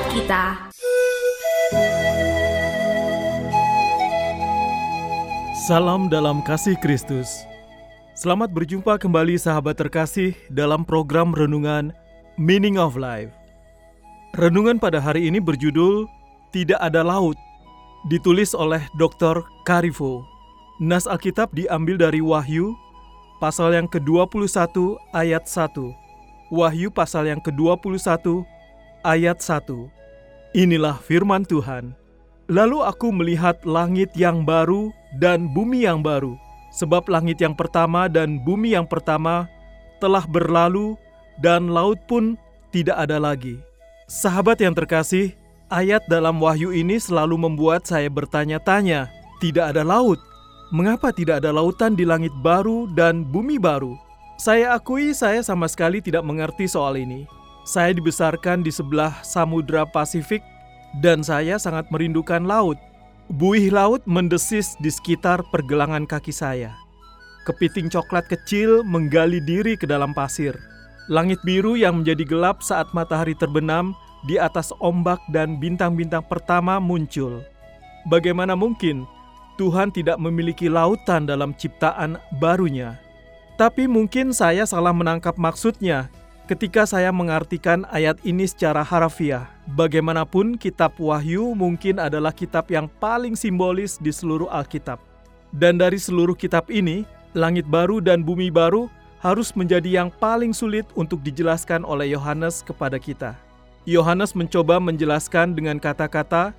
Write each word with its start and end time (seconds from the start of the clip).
Buat 0.00 0.16
kita 0.16 0.44
Salam 5.68 6.08
dalam 6.08 6.40
kasih 6.40 6.72
Kristus. 6.80 7.44
Selamat 8.16 8.48
berjumpa 8.48 8.96
kembali 8.96 9.36
sahabat 9.36 9.76
terkasih 9.76 10.32
dalam 10.48 10.88
program 10.88 11.36
renungan 11.36 11.92
Meaning 12.40 12.80
of 12.80 12.96
Life. 12.96 13.28
Renungan 14.40 14.80
pada 14.80 15.04
hari 15.04 15.28
ini 15.28 15.36
berjudul 15.36 16.08
Tidak 16.48 16.80
Ada 16.80 17.04
Laut, 17.04 17.36
ditulis 18.08 18.56
oleh 18.56 18.80
Dr. 18.96 19.44
Karifo. 19.68 20.24
Nas 20.80 21.04
Alkitab 21.04 21.52
diambil 21.52 22.00
dari 22.00 22.24
Wahyu 22.24 22.72
pasal 23.36 23.76
yang 23.76 23.84
ke-21 23.84 24.48
ayat 25.12 25.44
1. 25.44 25.76
Wahyu 26.50 26.88
pasal 26.88 27.28
yang 27.28 27.38
ke-21 27.44 28.48
ayat 29.02 29.40
1. 29.40 29.66
Inilah 30.56 30.98
firman 31.00 31.46
Tuhan. 31.46 31.94
Lalu 32.50 32.82
aku 32.82 33.14
melihat 33.14 33.62
langit 33.62 34.10
yang 34.18 34.42
baru 34.42 34.90
dan 35.22 35.46
bumi 35.54 35.86
yang 35.86 36.02
baru, 36.02 36.34
sebab 36.74 37.06
langit 37.06 37.38
yang 37.38 37.54
pertama 37.54 38.10
dan 38.10 38.42
bumi 38.42 38.74
yang 38.74 38.84
pertama 38.90 39.46
telah 40.02 40.26
berlalu, 40.26 40.98
dan 41.38 41.70
laut 41.70 42.02
pun 42.10 42.34
tidak 42.74 42.98
ada 42.98 43.22
lagi. 43.22 43.62
Sahabat 44.10 44.58
yang 44.58 44.74
terkasih, 44.74 45.30
ayat 45.70 46.02
dalam 46.10 46.42
Wahyu 46.42 46.74
ini 46.74 46.98
selalu 46.98 47.38
membuat 47.38 47.86
saya 47.86 48.10
bertanya-tanya: 48.10 49.06
tidak 49.38 49.70
ada 49.70 49.86
laut, 49.86 50.18
mengapa 50.74 51.14
tidak 51.14 51.38
ada 51.40 51.54
lautan 51.54 51.94
di 51.94 52.02
langit 52.02 52.34
baru 52.42 52.90
dan 52.98 53.22
bumi 53.22 53.62
baru? 53.62 53.94
Saya 54.40 54.74
akui, 54.74 55.14
saya 55.14 55.44
sama 55.46 55.70
sekali 55.70 56.02
tidak 56.02 56.26
mengerti 56.26 56.66
soal 56.66 56.98
ini. 56.98 57.28
Saya 57.70 57.94
dibesarkan 57.94 58.66
di 58.66 58.74
sebelah 58.74 59.22
Samudra 59.22 59.86
Pasifik 59.86 60.42
dan 60.98 61.22
saya 61.22 61.54
sangat 61.54 61.86
merindukan 61.94 62.42
laut. 62.42 62.74
Buih 63.30 63.70
laut 63.70 64.02
mendesis 64.10 64.74
di 64.82 64.90
sekitar 64.90 65.38
pergelangan 65.54 66.02
kaki 66.02 66.34
saya. 66.34 66.74
Kepiting 67.46 67.86
coklat 67.86 68.26
kecil 68.26 68.82
menggali 68.82 69.38
diri 69.38 69.78
ke 69.78 69.86
dalam 69.86 70.10
pasir. 70.10 70.58
Langit 71.06 71.38
biru 71.46 71.78
yang 71.78 72.02
menjadi 72.02 72.26
gelap 72.26 72.58
saat 72.58 72.90
matahari 72.90 73.38
terbenam 73.38 73.94
di 74.26 74.34
atas 74.34 74.74
ombak 74.82 75.22
dan 75.30 75.62
bintang-bintang 75.62 76.26
pertama 76.26 76.82
muncul. 76.82 77.38
Bagaimana 78.10 78.58
mungkin 78.58 79.06
Tuhan 79.62 79.94
tidak 79.94 80.18
memiliki 80.18 80.66
lautan 80.66 81.22
dalam 81.22 81.54
ciptaan 81.54 82.18
barunya? 82.42 82.98
Tapi 83.54 83.86
mungkin 83.86 84.34
saya 84.34 84.66
salah 84.66 84.90
menangkap 84.90 85.38
maksudnya 85.38 86.10
ketika 86.50 86.82
saya 86.82 87.14
mengartikan 87.14 87.86
ayat 87.94 88.18
ini 88.26 88.42
secara 88.42 88.82
harafiah. 88.82 89.46
Bagaimanapun 89.78 90.58
kitab 90.58 90.98
Wahyu 90.98 91.54
mungkin 91.54 92.02
adalah 92.02 92.34
kitab 92.34 92.66
yang 92.74 92.90
paling 92.98 93.38
simbolis 93.38 94.02
di 94.02 94.10
seluruh 94.10 94.50
Alkitab. 94.50 94.98
Dan 95.54 95.78
dari 95.78 96.02
seluruh 96.02 96.34
kitab 96.34 96.66
ini, 96.66 97.06
langit 97.38 97.62
baru 97.70 98.02
dan 98.02 98.26
bumi 98.26 98.50
baru 98.50 98.90
harus 99.22 99.54
menjadi 99.54 100.02
yang 100.02 100.10
paling 100.18 100.50
sulit 100.50 100.90
untuk 100.98 101.22
dijelaskan 101.22 101.86
oleh 101.86 102.10
Yohanes 102.10 102.66
kepada 102.66 102.98
kita. 102.98 103.38
Yohanes 103.86 104.34
mencoba 104.34 104.82
menjelaskan 104.82 105.54
dengan 105.54 105.78
kata-kata 105.78 106.50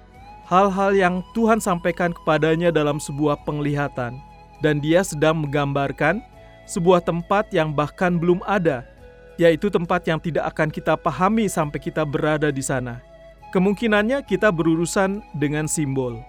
hal-hal 0.48 0.96
yang 0.96 1.20
Tuhan 1.36 1.60
sampaikan 1.60 2.16
kepadanya 2.16 2.72
dalam 2.72 2.96
sebuah 2.96 3.44
penglihatan. 3.44 4.16
Dan 4.64 4.80
dia 4.80 5.04
sedang 5.04 5.44
menggambarkan 5.44 6.24
sebuah 6.64 7.04
tempat 7.04 7.52
yang 7.52 7.76
bahkan 7.76 8.16
belum 8.16 8.40
ada, 8.48 8.88
yaitu 9.42 9.74
tempat 9.74 10.06
yang 10.06 10.22
tidak 10.22 10.54
akan 10.54 10.70
kita 10.70 10.94
pahami 10.94 11.50
sampai 11.50 11.82
kita 11.82 12.06
berada 12.06 12.54
di 12.54 12.62
sana. 12.62 13.02
Kemungkinannya 13.50 14.22
kita 14.22 14.54
berurusan 14.54 15.26
dengan 15.34 15.66
simbol. 15.66 16.22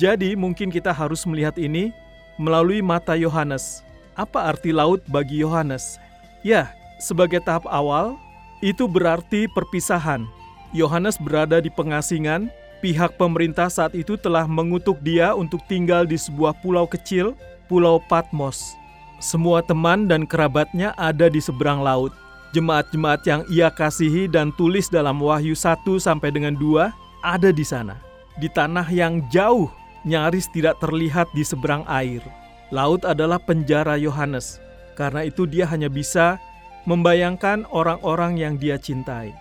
Jadi 0.00 0.32
mungkin 0.32 0.72
kita 0.72 0.90
harus 0.90 1.28
melihat 1.28 1.60
ini 1.60 1.92
melalui 2.40 2.80
mata 2.80 3.12
Yohanes. 3.12 3.84
Apa 4.16 4.48
arti 4.48 4.72
laut 4.72 5.04
bagi 5.12 5.44
Yohanes? 5.44 6.00
Ya, 6.40 6.72
sebagai 6.96 7.44
tahap 7.44 7.68
awal, 7.68 8.16
itu 8.64 8.88
berarti 8.88 9.44
perpisahan. 9.52 10.24
Yohanes 10.72 11.20
berada 11.20 11.60
di 11.60 11.68
pengasingan, 11.68 12.48
pihak 12.80 13.20
pemerintah 13.20 13.68
saat 13.68 13.92
itu 13.92 14.16
telah 14.16 14.48
mengutuk 14.48 14.96
dia 15.04 15.36
untuk 15.36 15.60
tinggal 15.68 16.08
di 16.08 16.16
sebuah 16.16 16.56
pulau 16.64 16.88
kecil, 16.88 17.36
Pulau 17.68 18.00
Patmos. 18.08 18.74
Semua 19.20 19.60
teman 19.62 20.08
dan 20.08 20.24
kerabatnya 20.24 20.96
ada 20.98 21.26
di 21.30 21.38
seberang 21.38 21.82
laut 21.82 22.14
jemaat-jemaat 22.52 23.22
yang 23.26 23.42
ia 23.50 23.72
kasihi 23.72 24.30
dan 24.30 24.52
tulis 24.54 24.86
dalam 24.90 25.18
Wahyu 25.18 25.56
1 25.56 25.82
sampai 25.98 26.30
dengan 26.30 26.54
2 26.54 26.90
ada 27.24 27.50
di 27.50 27.64
sana. 27.66 27.98
Di 28.36 28.46
tanah 28.52 28.86
yang 28.92 29.24
jauh, 29.32 29.72
nyaris 30.04 30.46
tidak 30.52 30.78
terlihat 30.78 31.26
di 31.32 31.42
seberang 31.42 31.82
air. 31.88 32.20
Laut 32.70 33.02
adalah 33.02 33.40
penjara 33.40 33.96
Yohanes. 33.96 34.60
Karena 34.94 35.24
itu 35.24 35.44
dia 35.44 35.66
hanya 35.68 35.90
bisa 35.90 36.40
membayangkan 36.86 37.66
orang-orang 37.74 38.38
yang 38.38 38.54
dia 38.56 38.78
cintai. 38.78 39.34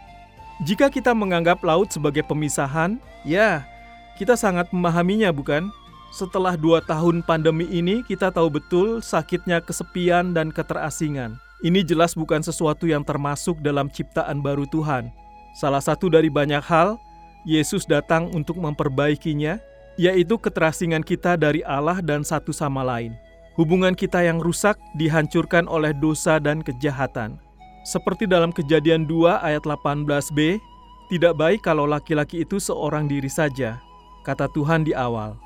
Jika 0.63 0.87
kita 0.87 1.11
menganggap 1.11 1.61
laut 1.61 1.91
sebagai 1.91 2.23
pemisahan, 2.23 2.97
ya, 3.27 3.67
kita 4.16 4.39
sangat 4.39 4.72
memahaminya 4.72 5.29
bukan? 5.35 5.67
Setelah 6.16 6.55
dua 6.55 6.79
tahun 6.79 7.19
pandemi 7.27 7.67
ini, 7.67 7.99
kita 8.07 8.31
tahu 8.31 8.47
betul 8.47 9.03
sakitnya 9.03 9.59
kesepian 9.59 10.31
dan 10.31 10.47
keterasingan. 10.47 11.35
Ini 11.63 11.88
jelas 11.88 12.19
bukan 12.19 12.43
sesuatu 12.43 12.83
yang 12.83 13.07
termasuk 13.07 13.63
dalam 13.63 13.88
ciptaan 13.88 14.43
baru 14.43 14.67
Tuhan. 14.67 15.07
Salah 15.55 15.79
satu 15.79 16.11
dari 16.11 16.27
banyak 16.27 16.59
hal, 16.59 16.99
Yesus 17.47 17.88
datang 17.88 18.27
untuk 18.35 18.59
memperbaikinya, 18.59 19.55
yaitu 19.95 20.35
keterasingan 20.35 20.99
kita 20.99 21.39
dari 21.39 21.63
Allah 21.63 22.03
dan 22.03 22.27
satu 22.27 22.51
sama 22.51 22.83
lain. 22.83 23.16
Hubungan 23.55 23.95
kita 23.95 24.19
yang 24.19 24.43
rusak 24.43 24.75
dihancurkan 24.99 25.63
oleh 25.71 25.95
dosa 25.95 26.43
dan 26.43 26.59
kejahatan. 26.59 27.39
Seperti 27.87 28.27
dalam 28.27 28.51
kejadian 28.51 29.07
2 29.07 29.39
ayat 29.39 29.63
18b, 29.63 30.59
tidak 31.07 31.33
baik 31.39 31.63
kalau 31.63 31.87
laki-laki 31.87 32.43
itu 32.43 32.59
seorang 32.59 33.07
diri 33.07 33.31
saja, 33.31 33.79
kata 34.27 34.51
Tuhan 34.51 34.83
di 34.83 34.91
awal. 34.91 35.39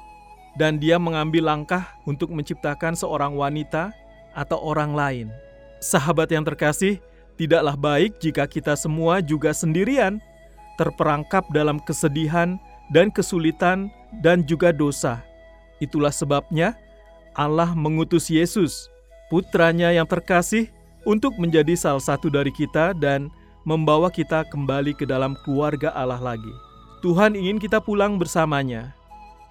Dan 0.58 0.82
dia 0.82 0.98
mengambil 0.98 1.46
langkah 1.46 1.86
untuk 2.10 2.34
menciptakan 2.34 2.98
seorang 2.98 3.38
wanita 3.38 3.94
atau 4.34 4.58
orang 4.58 4.98
lain. 4.98 5.30
Sahabat 5.80 6.28
yang 6.32 6.44
terkasih, 6.44 7.00
tidaklah 7.40 7.80
baik 7.80 8.20
jika 8.20 8.44
kita 8.46 8.76
semua 8.76 9.24
juga 9.24 9.56
sendirian, 9.56 10.20
terperangkap 10.76 11.48
dalam 11.56 11.80
kesedihan 11.84 12.60
dan 12.92 13.08
kesulitan 13.12 13.88
dan 14.20 14.44
juga 14.44 14.76
dosa. 14.76 15.24
Itulah 15.80 16.12
sebabnya 16.12 16.76
Allah 17.32 17.72
mengutus 17.72 18.28
Yesus, 18.28 18.92
putranya 19.32 19.96
yang 19.96 20.08
terkasih, 20.08 20.68
untuk 21.08 21.32
menjadi 21.40 21.80
salah 21.80 22.04
satu 22.04 22.28
dari 22.28 22.52
kita 22.52 22.92
dan 22.92 23.32
membawa 23.64 24.12
kita 24.12 24.44
kembali 24.52 24.92
ke 24.92 25.08
dalam 25.08 25.40
keluarga 25.48 25.96
Allah 25.96 26.20
lagi. 26.20 26.52
Tuhan 27.00 27.40
ingin 27.40 27.56
kita 27.56 27.80
pulang 27.80 28.20
bersamanya 28.20 28.92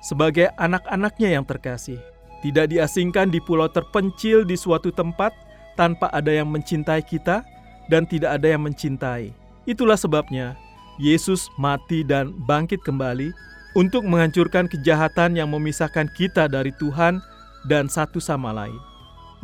sebagai 0.04 0.52
anak-anaknya 0.60 1.40
yang 1.40 1.44
terkasih. 1.48 1.96
Tidak 2.44 2.70
diasingkan 2.70 3.32
di 3.32 3.40
pulau 3.42 3.66
terpencil 3.66 4.44
di 4.46 4.54
suatu 4.54 4.92
tempat, 4.94 5.34
tanpa 5.78 6.10
ada 6.10 6.34
yang 6.34 6.50
mencintai 6.50 7.06
kita 7.06 7.46
dan 7.86 8.02
tidak 8.02 8.42
ada 8.42 8.50
yang 8.50 8.66
mencintai. 8.66 9.30
Itulah 9.62 9.94
sebabnya 9.94 10.58
Yesus 10.98 11.46
mati 11.54 12.02
dan 12.02 12.34
bangkit 12.50 12.82
kembali 12.82 13.30
untuk 13.78 14.02
menghancurkan 14.02 14.66
kejahatan 14.66 15.38
yang 15.38 15.46
memisahkan 15.54 16.10
kita 16.18 16.50
dari 16.50 16.74
Tuhan 16.74 17.22
dan 17.70 17.86
satu 17.86 18.18
sama 18.18 18.50
lain. 18.50 18.88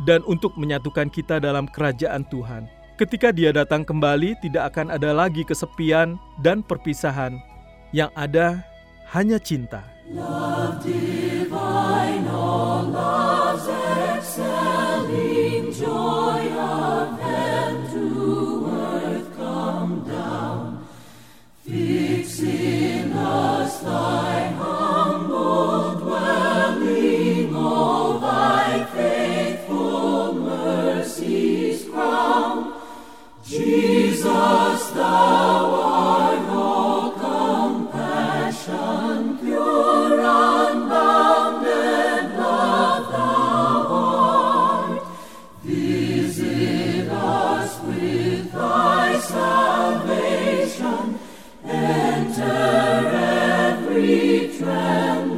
dan 0.03 0.19
untuk 0.27 0.51
menyatukan 0.59 1.07
kita 1.07 1.39
dalam 1.39 1.71
kerajaan 1.71 2.27
Tuhan. 2.27 2.67
Ketika 2.99 3.31
Dia 3.31 3.55
datang 3.55 3.87
kembali, 3.87 4.35
tidak 4.43 4.75
akan 4.75 4.91
ada 4.91 5.15
lagi 5.15 5.47
kesepian 5.47 6.19
dan 6.43 6.59
perpisahan. 6.59 7.39
Yang 7.95 8.11
ada 8.19 8.47
hanya 9.15 9.39
cinta. 9.39 9.87
Love 10.11 10.83
divine, 10.83 12.27
all 12.27 12.91
love's 12.91 13.34
Son. 23.85 24.14
we 53.95 54.49
tremble. 54.57 55.34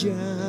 guardião. 0.00 0.39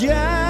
Yeah. 0.00 0.47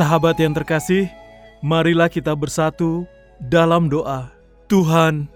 Sahabat 0.00 0.40
yang 0.40 0.56
terkasih, 0.56 1.12
marilah 1.60 2.08
kita 2.08 2.32
bersatu 2.32 3.04
dalam 3.36 3.92
doa. 3.92 4.32
Tuhan, 4.64 5.28